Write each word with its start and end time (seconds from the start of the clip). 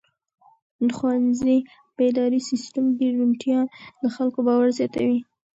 د 0.87 0.89
ښوونځي 0.97 1.57
په 1.95 2.01
اداري 2.09 2.39
سیسټم 2.49 2.85
کې 2.97 3.07
روڼتیا 3.15 3.59
د 4.01 4.03
خلکو 4.15 4.39
باور 4.47 4.67
زیاتوي. 4.79 5.19